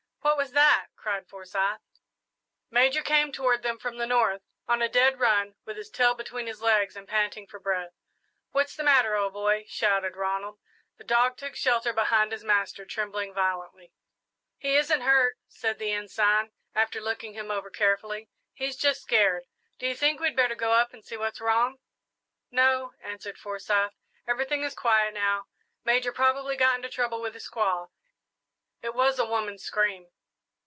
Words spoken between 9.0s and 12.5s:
old boy?" shouted Ronald. The dog took shelter behind his